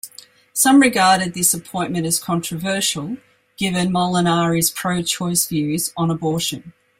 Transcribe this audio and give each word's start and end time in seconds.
Some 0.51 0.79
regarded 0.79 1.35
this 1.35 1.53
appointment 1.53 2.07
as 2.07 2.17
controversial, 2.17 3.17
given 3.55 3.91
Molinari's 3.91 4.71
pro-choice 4.71 5.45
views 5.45 5.93
on 5.95 6.09
abortion. 6.09 6.73